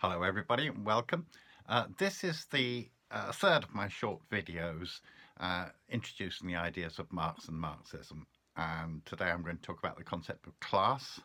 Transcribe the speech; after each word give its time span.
Hello 0.00 0.22
everybody 0.22 0.66
and 0.66 0.84
welcome. 0.84 1.24
Uh, 1.66 1.84
this 1.96 2.22
is 2.22 2.44
the 2.52 2.86
uh, 3.10 3.32
third 3.32 3.64
of 3.64 3.74
my 3.74 3.88
short 3.88 4.20
videos 4.30 5.00
uh, 5.40 5.68
introducing 5.88 6.46
the 6.46 6.54
ideas 6.54 6.98
of 6.98 7.10
Marx 7.10 7.48
and 7.48 7.56
Marxism 7.56 8.26
and 8.58 9.00
today 9.06 9.24
I'm 9.30 9.42
going 9.42 9.56
to 9.56 9.62
talk 9.62 9.78
about 9.78 9.96
the 9.96 10.04
concept 10.04 10.46
of 10.46 10.60
class. 10.60 11.18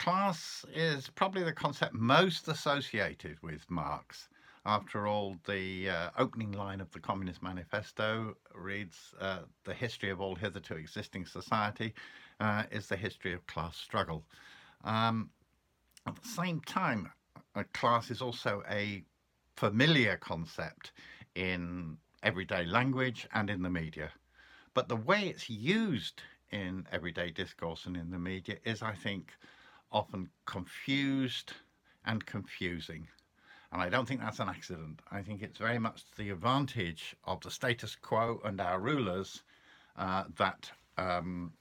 Class 0.00 0.64
is 0.74 1.10
probably 1.10 1.44
the 1.44 1.52
concept 1.52 1.94
most 1.94 2.48
associated 2.48 3.38
with 3.40 3.70
Marx. 3.70 4.28
After 4.66 5.06
all, 5.06 5.36
the 5.46 5.90
uh, 5.90 6.10
opening 6.18 6.50
line 6.50 6.80
of 6.80 6.90
the 6.90 6.98
Communist 6.98 7.40
Manifesto 7.40 8.34
reads, 8.52 9.14
uh, 9.20 9.42
the 9.62 9.74
history 9.74 10.10
of 10.10 10.20
all 10.20 10.34
hitherto 10.34 10.74
existing 10.74 11.24
society 11.24 11.94
uh, 12.40 12.64
is 12.72 12.88
the 12.88 12.96
history 12.96 13.32
of 13.32 13.46
class 13.46 13.76
struggle. 13.76 14.24
Um, 14.82 15.30
at 16.04 16.20
the 16.20 16.28
same 16.28 16.60
time, 16.62 17.12
a 17.54 17.64
class 17.64 18.10
is 18.10 18.22
also 18.22 18.62
a 18.70 19.02
familiar 19.56 20.16
concept 20.16 20.92
in 21.34 21.96
everyday 22.22 22.64
language 22.64 23.26
and 23.32 23.50
in 23.50 23.62
the 23.62 23.70
media. 23.70 24.10
But 24.74 24.88
the 24.88 24.96
way 24.96 25.28
it's 25.28 25.50
used 25.50 26.22
in 26.50 26.86
everyday 26.92 27.30
discourse 27.30 27.86
and 27.86 27.96
in 27.96 28.10
the 28.10 28.18
media 28.18 28.56
is, 28.64 28.82
I 28.82 28.94
think, 28.94 29.32
often 29.92 30.28
confused 30.46 31.52
and 32.04 32.24
confusing. 32.24 33.08
And 33.72 33.80
I 33.80 33.88
don't 33.88 34.06
think 34.06 34.20
that's 34.20 34.40
an 34.40 34.48
accident. 34.48 35.00
I 35.10 35.22
think 35.22 35.42
it's 35.42 35.58
very 35.58 35.78
much 35.78 36.02
the 36.16 36.30
advantage 36.30 37.14
of 37.24 37.40
the 37.40 37.50
status 37.50 37.94
quo 37.94 38.40
and 38.44 38.60
our 38.60 38.80
rulers 38.80 39.42
uh, 39.96 40.24
that 40.38 40.70
um, 40.98 41.52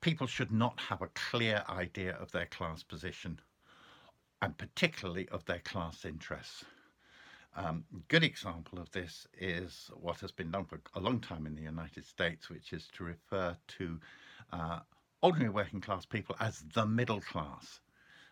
people 0.00 0.26
should 0.26 0.52
not 0.52 0.78
have 0.80 1.02
a 1.02 1.08
clear 1.08 1.64
idea 1.68 2.14
of 2.16 2.32
their 2.32 2.46
class 2.46 2.82
position 2.82 3.40
and 4.42 4.56
particularly 4.56 5.28
of 5.30 5.44
their 5.46 5.60
class 5.60 6.04
interests. 6.04 6.64
Um, 7.56 7.84
good 8.08 8.22
example 8.22 8.78
of 8.78 8.90
this 8.92 9.26
is 9.38 9.90
what 9.94 10.20
has 10.20 10.30
been 10.30 10.50
done 10.50 10.66
for 10.66 10.78
a 10.94 11.00
long 11.00 11.20
time 11.20 11.46
in 11.46 11.54
the 11.54 11.62
United 11.62 12.04
States, 12.04 12.50
which 12.50 12.72
is 12.74 12.88
to 12.96 13.04
refer 13.04 13.56
to 13.78 13.98
uh, 14.52 14.80
ordinary 15.22 15.50
working 15.50 15.80
class 15.80 16.04
people 16.04 16.36
as 16.38 16.62
the 16.74 16.84
middle 16.84 17.20
class. 17.20 17.80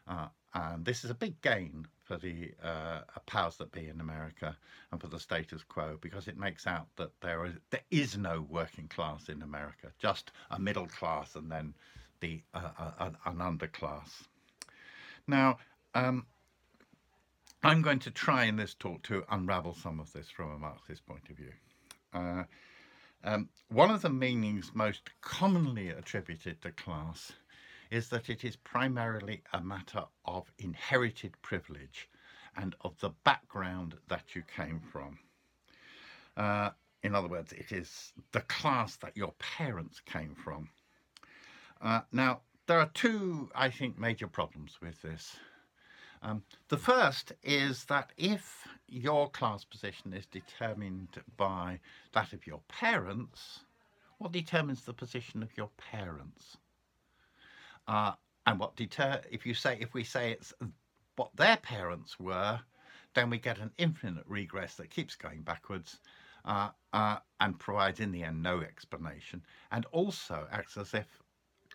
Uh, 0.06 0.28
and 0.52 0.84
this 0.84 1.05
is 1.05 1.11
a 1.11 1.14
big 1.14 1.41
gain 1.41 1.86
for 2.02 2.18
the 2.18 2.52
uh, 2.62 3.00
powers 3.27 3.56
that 3.56 3.72
be 3.72 3.89
in 3.89 4.00
America 4.00 4.55
and 4.92 5.00
for 5.00 5.08
the 5.08 5.18
status 5.18 5.62
quo 5.64 5.98
because 6.02 6.28
it 6.28 6.36
makes 6.36 6.66
out 6.66 6.86
that 6.96 7.11
there 7.22 7.46
is, 7.46 7.55
there 7.70 7.80
is 7.91 8.18
no 8.18 8.46
working 8.50 8.86
class 8.89 9.30
in 9.30 9.41
America, 9.41 9.91
just 9.98 10.33
a 10.50 10.58
middle 10.58 10.86
class 10.86 11.34
and 11.34 11.50
then 11.50 11.74
the 12.20 12.42
uh, 12.52 12.92
uh 13.00 13.11
an 13.24 13.36
underclass. 13.39 14.27
Now, 15.27 15.58
um, 15.94 16.26
I'm 17.62 17.82
going 17.82 18.00
to 18.00 18.10
try 18.10 18.44
in 18.44 18.56
this 18.56 18.74
talk 18.74 19.02
to 19.04 19.24
unravel 19.30 19.74
some 19.74 20.00
of 20.00 20.12
this 20.12 20.28
from 20.28 20.52
a 20.52 20.58
Marxist 20.58 21.06
point 21.06 21.28
of 21.30 21.36
view. 21.36 21.52
Uh, 22.12 22.44
um, 23.24 23.48
one 23.68 23.90
of 23.90 24.02
the 24.02 24.10
meanings 24.10 24.72
most 24.74 25.08
commonly 25.22 25.88
attributed 25.88 26.60
to 26.62 26.72
class 26.72 27.32
is 27.90 28.08
that 28.08 28.28
it 28.28 28.44
is 28.44 28.56
primarily 28.56 29.42
a 29.52 29.60
matter 29.60 30.04
of 30.26 30.50
inherited 30.58 31.32
privilege 31.42 32.08
and 32.56 32.74
of 32.82 32.98
the 33.00 33.10
background 33.24 33.94
that 34.08 34.34
you 34.34 34.42
came 34.54 34.80
from. 34.80 35.18
Uh, 36.36 36.70
in 37.02 37.14
other 37.14 37.28
words, 37.28 37.52
it 37.52 37.72
is 37.72 38.12
the 38.32 38.40
class 38.42 38.96
that 38.96 39.16
your 39.16 39.32
parents 39.38 40.00
came 40.00 40.34
from. 40.34 40.68
Uh, 41.80 42.00
now, 42.12 42.40
there 42.66 42.78
are 42.78 42.90
two, 42.94 43.50
I 43.54 43.70
think, 43.70 43.98
major 43.98 44.26
problems 44.26 44.78
with 44.80 45.00
this. 45.02 45.36
Um, 46.25 46.42
the 46.69 46.78
first 46.78 47.33
is 47.42 47.84
that 47.84 48.12
if 48.17 48.67
your 48.89 49.28
class 49.28 49.62
position 49.62 50.14
is 50.14 50.24
determined 50.24 51.20
by 51.36 51.80
that 52.14 52.33
of 52.33 52.46
your 52.46 52.62
parents, 52.67 53.61
what 54.17 54.33
determines 54.33 54.84
the 54.84 54.95
position 54.95 55.42
of 55.42 55.55
your 55.55 55.68
parents? 55.77 56.57
Uh, 57.86 58.13
and 58.46 58.58
what 58.58 58.74
deter 58.74 59.20
if 59.30 59.45
you 59.45 59.52
say 59.52 59.77
if 59.80 59.92
we 59.92 60.02
say 60.02 60.33
it's 60.33 60.55
what 61.17 61.36
their 61.36 61.58
parents 61.58 62.18
were, 62.18 62.58
then 63.14 63.29
we 63.29 63.39
get 63.39 63.58
an 63.58 63.73
infinite 63.77 64.24
regress 64.27 64.77
that 64.77 64.89
keeps 64.89 65.14
going 65.14 65.42
backwards 65.42 66.01
uh, 66.46 66.70
uh, 66.95 67.18
and 67.40 67.58
provides 67.58 68.01
in 68.01 68.13
the 68.13 68.23
end 68.23 68.42
no 68.42 68.63
explanation, 68.63 69.42
and 69.70 69.84
also 69.92 70.48
acts 70.51 70.79
as 70.79 70.95
if 70.95 71.23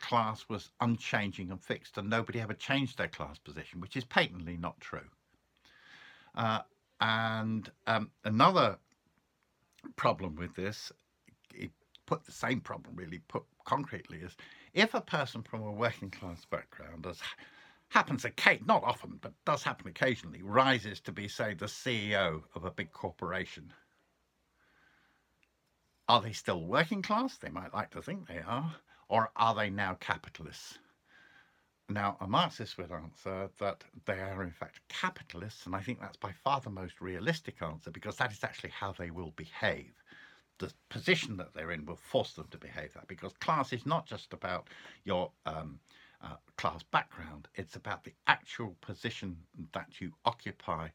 class 0.02 0.46
was 0.50 0.72
unchanging 0.82 1.52
and 1.52 1.62
fixed 1.62 1.98
and 1.98 2.10
nobody 2.10 2.40
ever 2.40 2.54
changed 2.54 2.98
their 2.98 3.08
class 3.08 3.38
position, 3.38 3.80
which 3.82 3.96
is 3.96 4.04
patently 4.04 4.58
not 4.58 4.80
true. 4.80 5.10
Uh, 6.36 6.60
and 7.02 7.72
um, 7.88 8.12
another 8.24 8.78
problem 9.96 10.36
with 10.36 10.56
this, 10.56 10.92
it 11.54 11.72
put 12.06 12.26
the 12.26 12.32
same 12.32 12.60
problem 12.62 12.96
really 12.96 13.20
put 13.28 13.44
concretely, 13.66 14.20
is 14.20 14.36
if 14.74 14.94
a 14.94 15.02
person 15.02 15.44
from 15.44 15.62
a 15.62 15.72
working 15.72 16.10
class 16.10 16.46
background, 16.46 17.06
as 17.06 17.20
happens 17.90 18.26
occasionally, 18.26 18.68
not 18.68 18.84
often, 18.84 19.20
but 19.22 19.34
does 19.46 19.64
happen 19.64 19.88
occasionally, 19.88 20.42
rises 20.42 21.00
to 21.02 21.12
be, 21.12 21.28
say, 21.28 21.54
the 21.54 21.66
CEO 21.66 22.44
of 22.56 22.66
a 22.66 22.72
big 22.72 22.92
corporation, 22.92 23.72
are 26.08 26.22
they 26.22 26.34
still 26.34 26.66
working 26.66 27.02
class? 27.02 27.38
They 27.38 27.50
might 27.50 27.74
like 27.74 27.92
to 27.92 28.02
think 28.02 28.28
they 28.28 28.40
are 28.40 28.76
or 29.10 29.32
are 29.36 29.56
they 29.56 29.70
now 29.70 29.96
capitalists? 30.00 30.78
Now, 31.90 32.18
a 32.22 32.28
Marxist 32.28 32.78
would 32.78 32.92
answer 32.92 33.50
that 33.60 33.84
they 34.06 34.20
are 34.20 34.44
in 34.44 34.52
fact 34.52 34.80
capitalists, 34.90 35.66
and 35.66 35.76
I 35.76 35.82
think 35.82 36.00
that's 36.00 36.18
by 36.18 36.32
far 36.32 36.62
the 36.62 36.70
most 36.70 37.02
realistic 37.02 37.64
answer 37.64 37.90
because 37.90 38.18
that 38.18 38.32
is 38.32 38.44
actually 38.44 38.70
how 38.70 38.92
they 38.92 39.10
will 39.10 39.32
behave. 39.32 39.94
The 40.60 40.72
position 40.90 41.38
that 41.38 41.54
they're 41.54 41.72
in 41.72 41.86
will 41.86 41.96
force 41.96 42.34
them 42.34 42.48
to 42.52 42.58
behave 42.60 42.94
that 42.94 43.08
because 43.08 43.34
class 43.34 43.74
is 43.74 43.88
not 43.88 44.06
just 44.06 44.34
about 44.34 44.68
your 45.04 45.32
um, 45.48 45.80
uh, 46.22 46.36
class 46.58 46.84
background, 46.84 47.48
it's 47.56 47.76
about 47.76 48.04
the 48.04 48.14
actual 48.28 48.76
position 48.82 49.38
that 49.74 50.00
you 50.00 50.12
occupy 50.26 50.90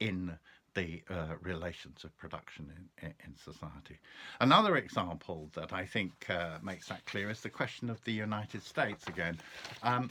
in 0.00 0.36
the 0.74 1.02
uh, 1.10 1.34
relations 1.42 2.04
of 2.04 2.16
production 2.16 2.72
in, 3.02 3.14
in, 3.24 3.34
society. 3.36 3.98
Another 4.40 4.76
example 4.76 5.50
that 5.54 5.72
I 5.72 5.84
think 5.84 6.12
uh, 6.30 6.58
makes 6.62 6.88
that 6.88 7.04
clear 7.04 7.30
is 7.30 7.40
the 7.40 7.50
question 7.50 7.90
of 7.90 8.02
the 8.04 8.12
United 8.12 8.62
States 8.62 9.06
again. 9.06 9.38
Um, 9.82 10.10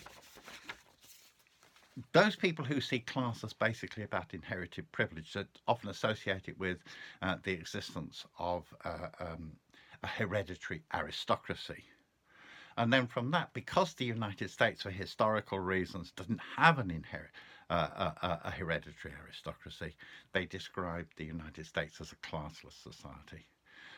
those 2.13 2.35
people 2.35 2.63
who 2.63 2.79
see 2.79 3.00
class 3.00 3.44
as 3.44 3.53
basically 3.53 4.03
about 4.03 4.33
inherited 4.33 4.91
privilege 4.91 5.33
that 5.33 5.47
often 5.67 5.89
associate 5.89 6.47
it 6.47 6.57
with 6.59 6.77
uh, 7.21 7.35
the 7.44 7.51
existence 7.51 8.25
of 8.39 8.63
uh, 8.85 9.07
um, 9.19 9.51
a 10.03 10.07
hereditary 10.07 10.81
aristocracy. 10.94 11.83
And 12.77 12.91
then 12.91 13.07
from 13.07 13.31
that, 13.31 13.53
because 13.53 13.94
the 13.94 14.05
United 14.05 14.50
States, 14.50 14.81
for 14.81 14.91
historical 14.91 15.59
reasons, 15.59 16.11
doesn't 16.11 16.39
have 16.55 16.79
an 16.79 16.89
inherit, 16.89 17.31
a, 17.73 18.39
a, 18.43 18.51
hereditary 18.51 19.13
aristocracy. 19.23 19.95
They 20.33 20.45
described 20.45 21.13
the 21.15 21.25
United 21.25 21.65
States 21.65 22.01
as 22.01 22.11
a 22.11 22.15
classless 22.17 22.81
society. 22.83 23.47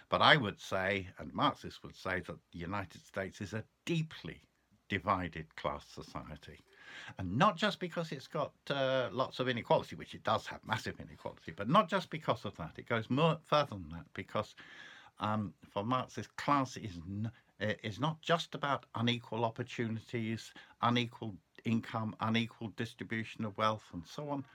But 0.10 0.22
I 0.22 0.38
would 0.38 0.60
say, 0.60 1.08
and 1.18 1.34
Marxists 1.34 1.82
would 1.82 1.96
say, 1.96 2.20
that 2.22 2.38
the 2.52 2.60
United 2.60 3.04
States 3.06 3.42
is 3.42 3.54
a 3.54 3.64
deeply 3.86 4.42
divided 4.90 5.56
class 5.56 5.86
society. 5.88 6.60
And 7.18 7.38
not 7.38 7.58
just 7.58 7.80
because 7.80 8.12
it's 8.12 8.28
got 8.28 8.54
uh, 8.70 9.10
lots 9.12 9.40
of 9.40 9.50
inequality, 9.50 9.96
which 9.96 10.14
it 10.14 10.24
does 10.24 10.46
have 10.48 10.60
massive 10.66 11.00
inequality, 11.00 11.52
but 11.56 11.68
not 11.68 11.90
just 11.90 12.10
because 12.12 12.46
of 12.46 12.56
that. 12.58 12.74
It 12.78 12.88
goes 12.88 13.10
more 13.10 13.40
further 13.44 13.72
than 13.72 13.90
that 13.90 14.06
because 14.14 14.54
um, 15.20 15.54
for 15.72 15.84
Marxists, 15.84 16.32
class 16.38 16.78
is, 16.78 17.00
is 17.60 18.00
not 18.00 18.22
just 18.22 18.54
about 18.54 18.86
unequal 18.96 19.46
opportunities, 19.46 20.54
unequal 20.82 21.36
income, 21.66 22.16
unequal 22.22 22.70
distribution 22.76 23.46
of 23.46 23.58
wealth, 23.58 23.84
and 23.94 24.04
so 24.06 24.30
on. 24.30 24.46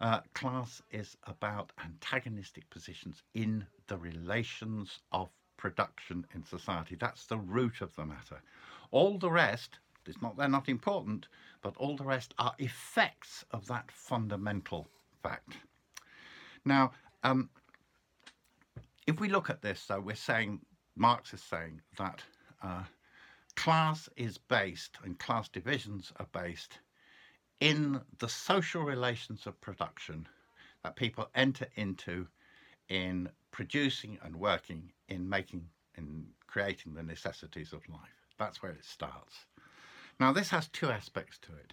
Uh, 0.00 0.20
class 0.34 0.82
is 0.90 1.16
about 1.24 1.72
antagonistic 1.84 2.68
positions 2.70 3.22
in 3.34 3.64
the 3.86 3.96
relations 3.96 4.98
of 5.12 5.28
production 5.56 6.26
in 6.34 6.44
society. 6.44 6.96
That's 6.98 7.26
the 7.26 7.38
root 7.38 7.80
of 7.80 7.94
the 7.94 8.04
matter. 8.04 8.42
All 8.90 9.16
the 9.16 9.30
rest, 9.30 9.78
it's 10.06 10.20
not 10.20 10.36
they're 10.36 10.48
not 10.48 10.68
important, 10.68 11.28
but 11.62 11.76
all 11.76 11.96
the 11.96 12.04
rest 12.04 12.34
are 12.38 12.54
effects 12.58 13.44
of 13.52 13.66
that 13.68 13.90
fundamental 13.92 14.88
fact. 15.22 15.56
Now, 16.64 16.92
um, 17.22 17.48
if 19.06 19.20
we 19.20 19.28
look 19.28 19.50
at 19.50 19.62
this, 19.62 19.84
though, 19.86 20.00
we're 20.00 20.16
saying 20.16 20.60
Marx 20.96 21.32
is 21.32 21.42
saying 21.42 21.80
that 21.98 22.22
uh, 22.62 22.82
class 23.56 24.08
is 24.16 24.38
based 24.38 24.98
and 25.04 25.18
class 25.18 25.48
divisions 25.48 26.12
are 26.16 26.28
based 26.32 26.78
in 27.60 28.00
the 28.18 28.28
social 28.28 28.82
relations 28.82 29.46
of 29.46 29.60
production 29.60 30.26
that 30.82 30.96
people 30.96 31.28
enter 31.34 31.66
into 31.76 32.26
in 32.88 33.28
producing 33.52 34.18
and 34.24 34.34
working 34.34 34.90
in 35.08 35.28
making 35.28 35.68
in 35.96 36.26
creating 36.46 36.94
the 36.94 37.02
necessities 37.02 37.72
of 37.72 37.88
life. 37.88 38.26
That's 38.38 38.62
where 38.62 38.72
it 38.72 38.84
starts. 38.84 39.46
Now 40.18 40.32
this 40.32 40.50
has 40.50 40.68
two 40.68 40.90
aspects 40.90 41.38
to 41.42 41.52
it. 41.52 41.72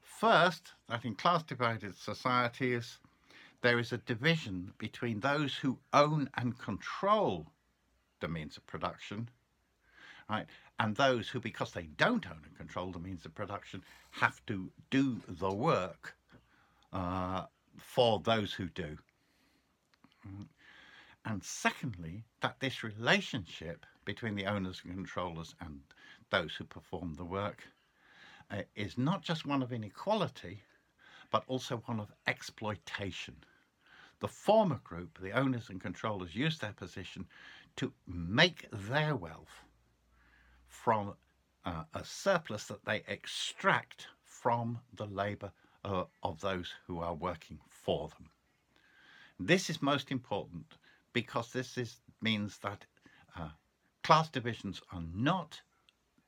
First, 0.00 0.72
that 0.88 1.04
in 1.04 1.14
class 1.14 1.42
divided 1.42 1.96
societies, 1.96 2.98
there 3.60 3.78
is 3.78 3.92
a 3.92 3.98
division 3.98 4.72
between 4.78 5.20
those 5.20 5.54
who 5.56 5.78
own 5.92 6.30
and 6.34 6.58
control 6.58 7.52
the 8.20 8.28
means 8.28 8.56
of 8.56 8.66
production, 8.66 9.28
right, 10.32 10.46
and 10.78 10.96
those 10.96 11.28
who, 11.28 11.40
because 11.40 11.72
they 11.72 11.88
don't 11.96 12.26
own 12.26 12.40
and 12.44 12.56
control 12.56 12.90
the 12.90 12.98
means 12.98 13.24
of 13.24 13.34
production, 13.34 13.82
have 14.10 14.44
to 14.46 14.70
do 14.90 15.20
the 15.28 15.52
work 15.52 16.14
uh, 16.92 17.44
for 17.78 18.20
those 18.20 18.52
who 18.52 18.66
do. 18.68 18.96
And 21.24 21.42
secondly, 21.42 22.24
that 22.40 22.58
this 22.60 22.82
relationship 22.82 23.86
between 24.04 24.34
the 24.34 24.46
owners 24.46 24.80
and 24.84 24.94
controllers 24.94 25.54
and 25.60 25.80
those 26.30 26.54
who 26.54 26.64
perform 26.64 27.14
the 27.14 27.24
work 27.24 27.62
uh, 28.50 28.62
is 28.74 28.98
not 28.98 29.22
just 29.22 29.46
one 29.46 29.62
of 29.62 29.72
inequality, 29.72 30.62
but 31.30 31.44
also 31.46 31.82
one 31.86 32.00
of 32.00 32.12
exploitation. 32.26 33.36
The 34.20 34.28
former 34.28 34.80
group, 34.84 35.18
the 35.20 35.32
owners 35.32 35.68
and 35.68 35.80
controllers, 35.80 36.34
use 36.34 36.58
their 36.58 36.72
position 36.72 37.26
to 37.76 37.92
make 38.06 38.66
their 38.70 39.14
wealth 39.16 39.62
from 40.72 41.14
uh, 41.64 41.84
a 41.94 42.04
surplus 42.04 42.64
that 42.64 42.84
they 42.84 43.02
extract 43.06 44.08
from 44.24 44.80
the 44.94 45.06
labour 45.06 45.52
uh, 45.84 46.04
of 46.22 46.40
those 46.40 46.72
who 46.86 46.98
are 46.98 47.14
working 47.14 47.58
for 47.68 48.08
them. 48.08 48.28
This 49.38 49.70
is 49.70 49.82
most 49.82 50.10
important 50.10 50.74
because 51.12 51.52
this 51.52 51.76
is, 51.76 52.00
means 52.20 52.58
that 52.58 52.86
uh, 53.38 53.50
class 54.02 54.28
divisions 54.30 54.80
are 54.92 55.02
not 55.14 55.60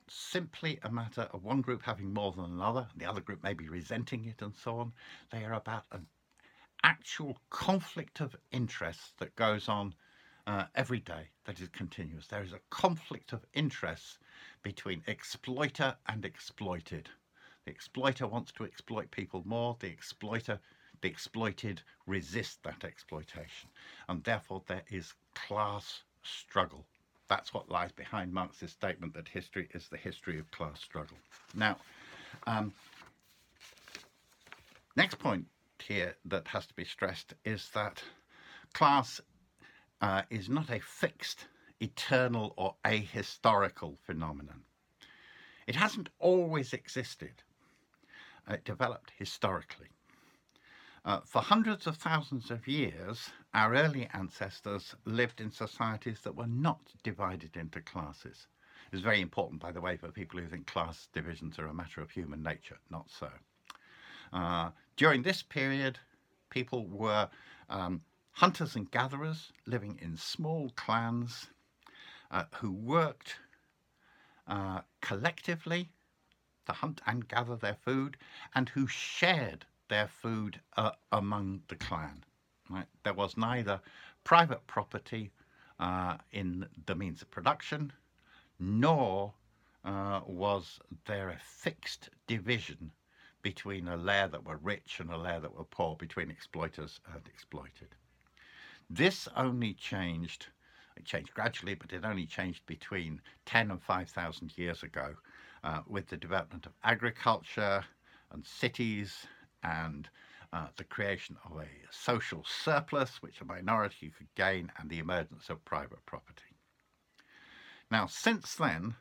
simply 0.09 0.79
a 0.83 0.91
matter 0.91 1.29
of 1.33 1.43
one 1.43 1.63
group 1.63 1.83
having 1.83 2.13
more 2.13 2.33
than 2.33 2.45
another, 2.45 2.87
the 2.97 3.07
other 3.07 3.23
group 3.23 3.43
maybe 3.43 3.69
resenting 3.69 4.27
it 4.27 4.43
and 4.43 4.55
so 4.55 4.77
on. 4.79 4.93
They 5.33 5.45
are 5.45 5.55
about 5.55 5.85
an 5.91 6.07
actual 6.83 7.39
conflict 7.49 8.21
of 8.21 8.37
interests 8.53 9.15
that 9.19 9.35
goes 9.37 9.69
on 9.69 9.95
uh, 10.47 10.65
every 10.75 11.01
day 11.01 11.29
that 11.45 11.61
is 11.61 11.69
continuous. 11.69 12.27
There 12.27 12.43
is 12.43 12.53
a 12.53 12.61
conflict 12.71 13.33
of 13.33 13.45
interests 13.55 14.19
between 14.63 15.03
exploiter 15.07 15.97
and 16.07 16.25
exploited. 16.25 17.09
The 17.65 17.71
exploiter 17.71 18.27
wants 18.27 18.53
to 18.53 18.65
exploit 18.65 19.11
people 19.11 19.43
more, 19.47 19.77
the 19.81 19.89
exploiter, 19.89 20.59
the 21.01 21.09
exploited 21.09 21.83
resist 22.07 22.63
that 22.65 22.85
exploitation. 22.85 23.69
And 24.09 24.23
therefore 24.25 24.63
there 24.67 24.85
is 24.91 25.15
class 25.35 26.03
struggle. 26.23 26.85
That's 27.29 27.55
what 27.55 27.71
lies 27.71 27.93
behind 27.93 28.33
Marx's 28.33 28.73
statement 28.73 29.15
that 29.15 29.29
history 29.29 29.69
is 29.73 29.89
the 29.89 29.97
history 29.97 30.39
of 30.39 30.51
class 30.51 30.81
struggle. 30.81 31.17
Now, 31.55 31.77
um, 32.47 32.73
next 34.97 35.19
point 35.19 35.47
here 35.79 36.17
that 36.27 36.49
has 36.49 36.67
to 36.67 36.75
be 36.75 36.85
stressed 36.85 37.35
is 37.45 37.71
that 37.75 38.03
class 38.75 39.21
uh, 40.01 40.23
is 40.31 40.49
not 40.49 40.71
a 40.71 40.81
fixed, 40.81 41.47
eternal, 41.81 42.55
or 42.57 42.75
ahistorical 42.85 43.97
phenomenon. 44.03 44.63
It 45.67 45.77
hasn't 45.77 46.11
always 46.19 46.73
existed. 46.73 47.43
It 48.49 48.65
developed 48.65 49.13
historically. 49.17 49.89
Uh, 51.05 51.21
for 51.27 51.43
hundreds 51.43 51.87
of 51.87 51.97
thousands 51.97 52.51
of 52.51 52.67
years, 52.67 53.31
our 53.53 53.75
early 53.75 54.09
ancestors 54.15 54.95
lived 55.05 55.41
in 55.41 55.51
societies 55.51 56.21
that 56.23 56.35
were 56.35 56.47
not 56.47 56.81
divided 57.03 57.57
into 57.57 57.81
classes. 57.81 58.47
It's 58.93 59.03
very 59.03 59.21
important, 59.21 59.61
by 59.61 59.73
the 59.73 59.81
way, 59.81 59.97
for 59.97 60.09
people 60.11 60.41
who 60.41 60.47
think 60.47 60.67
class 60.67 61.09
divisions 61.13 61.59
are 61.59 61.67
a 61.67 61.75
matter 61.75 62.01
of 62.01 62.11
human 62.11 62.43
nature. 62.43 62.79
Not 62.91 63.11
so. 63.11 63.29
Uh, 64.33 64.71
during 64.97 65.23
this 65.23 65.43
period, 65.43 65.99
people 66.51 66.87
were 66.87 67.29
um, 67.69 68.01
hunters 68.35 68.75
and 68.75 68.91
gatherers 68.91 69.53
living 69.65 69.97
in 70.03 70.17
small 70.17 70.71
clans 70.71 71.47
uh, 72.31 72.45
who 72.57 72.71
worked 72.73 73.37
uh, 74.49 74.81
collectively 75.01 75.89
to 76.67 76.73
hunt 76.73 77.01
and 77.07 77.29
gather 77.29 77.55
their 77.57 77.77
food 77.85 78.17
and 78.55 78.69
who 78.71 78.87
shared 78.89 79.65
their 79.89 80.09
food 80.09 80.61
uh, 80.77 80.91
among 81.13 81.63
the 81.69 81.77
clan. 81.77 82.25
Right? 82.69 82.87
There 83.05 83.15
was 83.15 83.37
neither 83.37 83.81
private 84.25 84.67
property 84.67 85.31
uh, 85.79 86.17
in 86.33 86.67
the 86.87 86.95
means 86.95 87.23
of 87.23 87.31
production, 87.31 87.93
nor 88.59 89.33
uh, 89.85 90.23
was 90.27 90.81
there 91.07 91.29
a 91.29 91.39
fixed 91.39 92.11
division 92.27 92.91
between 93.43 93.87
a 93.87 93.97
layer 93.97 94.27
that 94.27 94.45
were 94.45 94.57
rich 94.57 94.99
and 94.99 95.11
a 95.11 95.19
layer 95.19 95.39
that 95.39 95.55
were 95.55 95.65
poor, 95.65 95.95
between 95.95 96.31
exploiters 96.31 96.99
and 97.13 97.23
exploited. 97.29 97.95
This 98.91 99.29
only 99.37 99.75
changed, 99.75 100.49
it 100.97 101.05
changed 101.05 101.35
gradually, 101.35 101.75
but 101.75 101.93
it 101.93 102.05
only 102.05 102.27
changed 102.27 102.67
between 102.67 103.21
10 103.47 103.71
and 103.71 103.83
5,000 103.83 104.57
years 104.59 104.83
ago 104.83 105.15
uh, 105.63 105.81
with 105.87 106.09
the 106.09 106.17
development 106.17 106.67
of 106.67 106.73
agriculture 106.83 107.85
and 108.31 108.45
cities 108.45 109.27
and 109.63 110.09
uh, 110.53 110.69
the 110.77 110.85
creation 110.85 111.37
of 111.45 111.59
a 111.59 111.69
social 111.91 112.45
surplus 112.47 113.21
which 113.23 113.41
a 113.41 113.45
minority 113.45 114.13
could 114.17 114.33
gain 114.35 114.71
and 114.79 114.89
the 114.91 114.99
emergence 114.99 115.49
of 115.49 115.65
private 115.65 116.05
property. 116.07 116.55
Now, 117.91 118.07
since 118.07 118.55
then, 118.55 118.95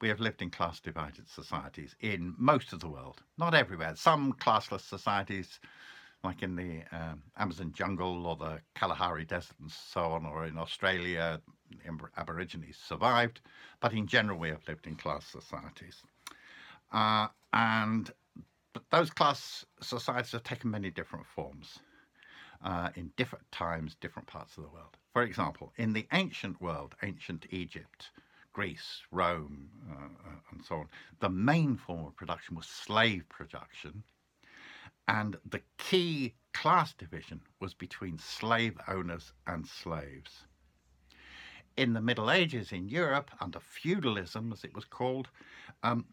we 0.00 0.08
have 0.08 0.20
lived 0.20 0.42
in 0.42 0.50
class 0.50 0.80
divided 0.80 1.28
societies 1.28 1.94
in 2.00 2.34
most 2.36 2.72
of 2.72 2.80
the 2.80 2.88
world, 2.88 3.22
not 3.38 3.54
everywhere. 3.54 3.94
Some 3.94 4.32
classless 4.32 4.80
societies, 4.80 5.60
like 6.24 6.42
in 6.42 6.56
the 6.56 6.82
um, 6.92 7.22
Amazon 7.36 7.72
jungle 7.74 8.26
or 8.26 8.36
the 8.36 8.60
Kalahari 8.74 9.24
Desert 9.24 9.56
and 9.60 9.70
so 9.70 10.02
on, 10.02 10.24
or 10.24 10.46
in 10.46 10.56
Australia, 10.56 11.40
Aborigines 12.16 12.76
survived, 12.76 13.40
but 13.80 13.92
in 13.92 14.06
general, 14.06 14.38
we 14.38 14.48
have 14.48 14.66
lived 14.68 14.86
in 14.86 14.94
class 14.94 15.24
societies. 15.26 16.02
Uh, 16.92 17.28
and 17.52 18.12
those 18.90 19.10
class 19.10 19.64
societies 19.80 20.32
have 20.32 20.42
taken 20.42 20.70
many 20.70 20.90
different 20.90 21.26
forms 21.26 21.78
uh, 22.64 22.90
in 22.94 23.10
different 23.16 23.50
times, 23.50 23.96
different 24.00 24.28
parts 24.28 24.56
of 24.56 24.64
the 24.64 24.70
world. 24.70 24.96
For 25.12 25.22
example, 25.22 25.72
in 25.76 25.92
the 25.92 26.06
ancient 26.12 26.60
world, 26.60 26.94
ancient 27.02 27.46
Egypt, 27.50 28.10
Greece, 28.52 29.00
Rome, 29.10 29.68
uh, 29.90 29.94
uh, 29.94 30.36
and 30.52 30.64
so 30.64 30.76
on, 30.76 30.88
the 31.20 31.30
main 31.30 31.76
form 31.76 32.06
of 32.06 32.16
production 32.16 32.54
was 32.54 32.66
slave 32.66 33.24
production. 33.28 34.02
And 35.08 35.36
the 35.48 35.62
key 35.78 36.34
class 36.52 36.94
division 36.94 37.40
was 37.60 37.74
between 37.74 38.18
slave 38.18 38.78
owners 38.88 39.32
and 39.46 39.66
slaves. 39.66 40.46
In 41.76 41.94
the 41.94 42.00
Middle 42.00 42.30
Ages 42.30 42.70
in 42.70 42.88
Europe, 42.88 43.30
under 43.40 43.58
feudalism 43.58 44.52
as 44.52 44.62
it 44.62 44.74
was 44.74 44.84
called, 44.84 45.28
um, 45.82 46.04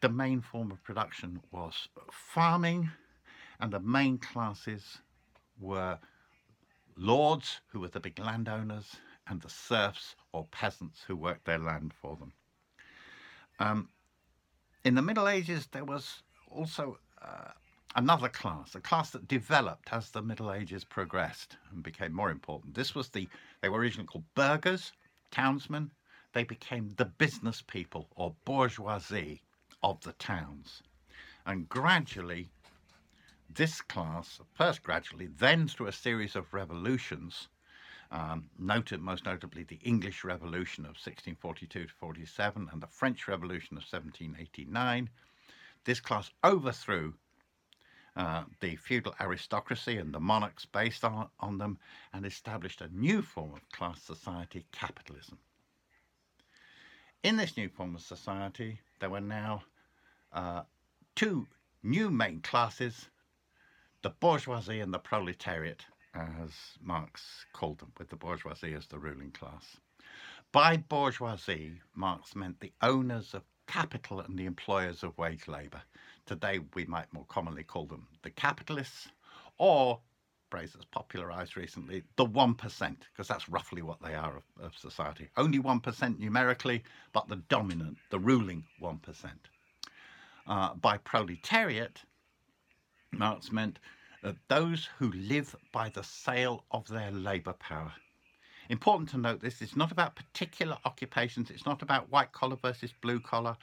the 0.00 0.08
main 0.08 0.40
form 0.40 0.70
of 0.70 0.82
production 0.82 1.40
was 1.50 1.88
farming, 2.10 2.90
and 3.60 3.72
the 3.72 3.80
main 3.80 4.18
classes 4.18 4.98
were 5.60 5.98
lords, 6.96 7.60
who 7.68 7.80
were 7.80 7.88
the 7.88 8.00
big 8.00 8.18
landowners, 8.18 8.96
and 9.26 9.40
the 9.40 9.50
serfs 9.50 10.16
or 10.32 10.46
peasants 10.46 11.02
who 11.06 11.16
worked 11.16 11.44
their 11.44 11.58
land 11.58 11.92
for 12.00 12.16
them. 12.16 12.32
Um, 13.58 13.88
in 14.84 14.94
the 14.94 15.02
Middle 15.02 15.28
Ages, 15.28 15.68
there 15.70 15.84
was 15.84 16.22
also 16.48 16.98
uh, 17.20 17.52
another 17.94 18.28
class, 18.28 18.74
a 18.74 18.80
class 18.80 19.10
that 19.10 19.28
developed 19.28 19.92
as 19.92 20.10
the 20.10 20.22
Middle 20.22 20.52
Ages 20.52 20.84
progressed 20.84 21.56
and 21.70 21.82
became 21.82 22.12
more 22.12 22.30
important. 22.30 22.74
This 22.74 22.94
was 22.94 23.08
the, 23.08 23.28
they 23.60 23.68
were 23.68 23.78
originally 23.78 24.06
called 24.06 24.24
burghers, 24.34 24.92
townsmen. 25.30 25.90
They 26.32 26.44
became 26.44 26.94
the 26.96 27.04
business 27.04 27.62
people 27.62 28.08
or 28.16 28.34
bourgeoisie 28.44 29.42
of 29.82 30.00
the 30.02 30.12
towns. 30.12 30.82
And 31.44 31.68
gradually, 31.68 32.48
this 33.54 33.80
class, 33.80 34.40
first 34.54 34.82
gradually, 34.82 35.26
then 35.26 35.68
through 35.68 35.88
a 35.88 35.92
series 35.92 36.36
of 36.36 36.54
revolutions, 36.54 37.48
um, 38.10 38.48
noted 38.58 39.00
most 39.00 39.24
notably 39.24 39.64
the 39.64 39.80
English 39.82 40.22
Revolution 40.22 40.84
of 40.84 40.90
1642 40.90 41.86
to 41.86 41.92
47 41.94 42.68
and 42.70 42.82
the 42.82 42.86
French 42.86 43.26
Revolution 43.26 43.76
of 43.76 43.84
1789. 43.84 45.10
This 45.84 46.00
class 46.00 46.30
overthrew 46.44 47.14
uh, 48.16 48.44
the 48.60 48.76
feudal 48.76 49.14
aristocracy 49.20 49.96
and 49.96 50.12
the 50.12 50.20
monarchs 50.20 50.66
based 50.66 51.04
on, 51.04 51.28
on 51.40 51.58
them 51.58 51.78
and 52.12 52.26
established 52.26 52.80
a 52.80 52.88
new 52.88 53.22
form 53.22 53.52
of 53.54 53.70
class 53.70 54.02
society, 54.02 54.66
capitalism. 54.72 55.38
In 57.22 57.36
this 57.36 57.56
new 57.56 57.68
form 57.68 57.94
of 57.94 58.02
society, 58.02 58.80
there 59.00 59.10
were 59.10 59.20
now 59.20 59.62
uh, 60.32 60.62
two 61.14 61.46
new 61.82 62.10
main 62.10 62.40
classes, 62.40 63.08
the 64.02 64.10
bourgeoisie 64.10 64.80
and 64.80 64.92
the 64.92 64.98
proletariat, 64.98 65.84
as 66.14 66.50
Marx 66.82 67.46
called 67.52 67.78
them, 67.78 67.92
with 67.98 68.10
the 68.10 68.16
bourgeoisie 68.16 68.74
as 68.74 68.86
the 68.86 68.98
ruling 68.98 69.30
class. 69.30 69.76
By 70.50 70.76
bourgeoisie, 70.76 71.80
Marx 71.94 72.36
meant 72.36 72.60
the 72.60 72.72
owners 72.82 73.32
of 73.32 73.42
capital 73.66 74.20
and 74.20 74.38
the 74.38 74.44
employers 74.44 75.02
of 75.02 75.16
wage 75.16 75.48
labour. 75.48 75.82
Today 76.26 76.60
we 76.74 76.84
might 76.86 77.12
more 77.12 77.26
commonly 77.28 77.62
call 77.64 77.86
them 77.86 78.06
the 78.22 78.30
capitalists 78.30 79.08
or 79.58 80.00
phrase 80.52 80.72
that's 80.74 80.84
popularised 80.84 81.56
recently, 81.56 82.02
the 82.16 82.26
1%, 82.26 82.96
because 83.10 83.26
that's 83.26 83.48
roughly 83.48 83.80
what 83.80 84.02
they 84.02 84.14
are 84.14 84.36
of, 84.36 84.42
of, 84.62 84.76
society. 84.76 85.26
Only 85.38 85.58
1% 85.58 86.18
numerically, 86.18 86.82
but 87.14 87.26
the 87.26 87.36
dominant, 87.48 87.96
the 88.10 88.18
ruling 88.18 88.62
1%. 88.82 88.98
Uh, 90.46 90.74
by 90.74 90.98
proletariat, 90.98 92.02
Marx 93.12 93.50
meant 93.50 93.78
uh, 94.22 94.32
those 94.48 94.90
who 94.98 95.10
live 95.12 95.56
by 95.72 95.88
the 95.88 96.02
sale 96.02 96.64
of 96.70 96.86
their 96.86 97.10
labour 97.10 97.54
power. 97.54 97.92
Important 98.68 99.08
to 99.10 99.18
note 99.18 99.40
this, 99.40 99.62
it's 99.62 99.74
not 99.74 99.90
about 99.90 100.16
particular 100.16 100.76
occupations, 100.84 101.50
it's 101.50 101.64
not 101.64 101.80
about 101.80 102.10
white 102.10 102.32
collar 102.32 102.56
versus 102.56 102.92
blue 103.00 103.20
collar. 103.20 103.56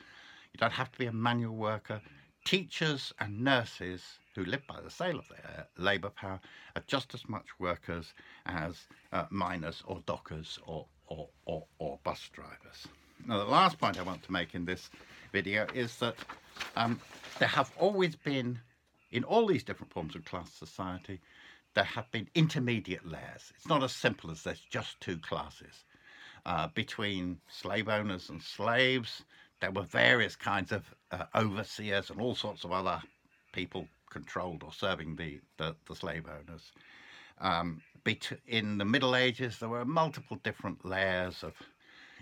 You 0.53 0.57
don't 0.57 0.73
have 0.73 0.91
to 0.91 0.97
be 0.97 1.05
a 1.05 1.13
manual 1.13 1.55
worker. 1.55 2.01
Teachers 2.45 3.13
and 3.19 3.41
nurses 3.41 4.19
who 4.35 4.45
live 4.45 4.65
by 4.67 4.79
the 4.81 4.89
sale 4.89 5.19
of 5.19 5.27
their 5.27 5.67
labour 5.77 6.09
power 6.09 6.39
are 6.75 6.83
just 6.87 7.13
as 7.13 7.27
much 7.27 7.45
workers 7.59 8.13
as 8.45 8.87
uh, 9.11 9.25
miners 9.29 9.83
or 9.85 10.01
dockers 10.05 10.57
or, 10.65 10.85
or, 11.07 11.27
or, 11.45 11.65
or, 11.77 11.99
bus 12.03 12.29
drivers. 12.31 12.87
Now, 13.27 13.37
the 13.39 13.51
last 13.51 13.77
point 13.79 13.99
I 13.99 14.03
want 14.03 14.23
to 14.23 14.31
make 14.31 14.55
in 14.55 14.65
this 14.65 14.89
video 15.31 15.67
is 15.73 15.97
that 15.97 16.15
um, 16.75 16.99
there 17.37 17.49
have 17.49 17.71
always 17.77 18.15
been, 18.15 18.59
in 19.11 19.23
all 19.23 19.45
these 19.45 19.63
different 19.63 19.91
forms 19.91 20.15
of 20.15 20.25
class 20.25 20.51
society, 20.53 21.19
there 21.75 21.83
have 21.83 22.09
been 22.11 22.27
intermediate 22.33 23.05
layers. 23.05 23.51
It's 23.55 23.67
not 23.67 23.83
as 23.83 23.91
simple 23.91 24.31
as 24.31 24.43
there's 24.43 24.61
just 24.61 24.99
two 25.01 25.17
classes. 25.17 25.83
Uh, 26.45 26.67
between 26.73 27.37
slave 27.49 27.89
owners 27.89 28.29
and 28.29 28.41
slaves, 28.41 29.23
there 29.59 29.71
were 29.71 29.83
various 29.83 30.35
kinds 30.35 30.71
of 30.71 30.93
uh, 31.11 31.25
overseers 31.35 32.09
and 32.09 32.21
all 32.21 32.35
sorts 32.35 32.63
of 32.63 32.71
other 32.71 33.01
people 33.51 33.87
controlled 34.09 34.63
or 34.63 34.73
serving 34.73 35.15
the, 35.15 35.39
the, 35.57 35.75
the 35.87 35.95
slave 35.95 36.25
owners. 36.27 36.71
Um, 37.39 37.81
in 38.47 38.77
the 38.77 38.85
Middle 38.85 39.15
Ages, 39.15 39.59
there 39.59 39.69
were 39.69 39.85
multiple 39.85 40.37
different 40.43 40.83
layers 40.83 41.43
of 41.43 41.53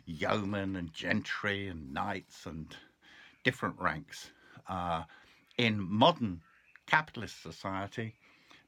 yeomen 0.06 0.76
and 0.76 0.94
gentry 0.94 1.68
and 1.68 1.94
knights 1.94 2.46
and 2.46 2.76
different 3.44 3.80
ranks. 3.80 4.32
Uh, 4.68 5.04
in 5.58 5.80
modern 5.80 6.42
capitalist 6.88 7.42
society, 7.42 8.16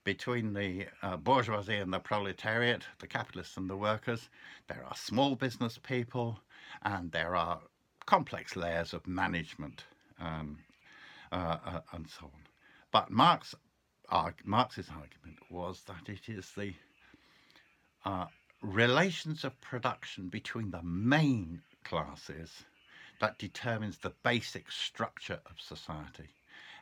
between 0.04 0.54
the 0.54 0.86
uh, 1.04 1.18
bourgeoisie 1.18 1.76
and 1.76 1.94
the 1.94 2.00
proletariat, 2.00 2.84
the 3.00 3.08
capitalists 3.08 3.58
and 3.58 3.70
the 3.70 3.76
workers, 3.76 4.30
there 4.68 4.84
are 4.88 4.96
small 4.96 5.36
business 5.36 5.78
people 5.78 6.40
and 6.84 7.12
there 7.12 7.36
are 7.36 7.60
complex 8.10 8.56
layers 8.56 8.92
of 8.92 9.06
management 9.06 9.84
um, 10.20 10.58
uh, 11.32 11.58
uh, 11.64 11.82
and 11.94 12.10
so 12.10 12.26
on. 12.26 12.42
But 12.92 13.12
Marx, 13.12 13.54
Marx's 14.44 14.90
argument 14.90 15.38
was 15.52 15.84
that 15.84 16.10
it 16.10 16.28
is 16.28 16.52
the 16.58 16.74
uh, 18.06 18.26
relations 18.64 19.44
of 19.44 19.62
production 19.62 20.28
between 20.28 20.72
the 20.72 20.82
main 20.82 21.62
classes 21.84 22.64
that 23.20 23.38
determines 23.38 24.00
the 24.00 24.14
basic 24.24 24.72
structure 24.72 25.40
of 25.46 25.62
society. 25.62 26.30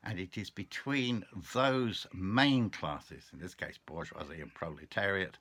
And 0.06 0.20
it 0.20 0.38
is 0.38 0.50
between 0.50 1.26
those 1.54 2.08
main 2.14 2.70
classes, 2.70 3.26
in 3.34 3.40
this 3.40 3.54
case 3.54 3.78
bourgeoisie 3.86 4.40
and 4.40 4.54
proletariat, 4.54 5.38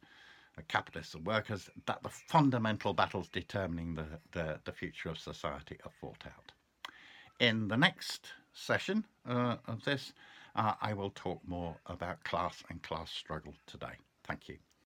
capitalists 0.62 1.14
and 1.14 1.26
workers, 1.26 1.70
that 1.86 2.02
the 2.02 2.08
fundamental 2.08 2.92
battles 2.94 3.28
determining 3.28 3.94
the, 3.94 4.06
the, 4.32 4.60
the 4.64 4.72
future 4.72 5.08
of 5.08 5.18
society 5.18 5.78
are 5.84 5.92
fought 6.00 6.25
out. 6.26 6.52
In 7.40 7.68
the 7.68 7.76
next 7.76 8.28
session 8.52 9.04
uh, 9.28 9.56
of 9.66 9.84
this, 9.84 10.12
uh, 10.54 10.75
I 10.80 10.94
will 10.94 11.10
talk 11.10 11.40
more 11.46 11.76
about 11.86 12.25
class 12.25 12.62
and 12.70 12.82
class 12.82 13.10
struggle 13.10 13.54
today. 13.66 13.98
Thank 14.25 14.48
you. 14.48 14.56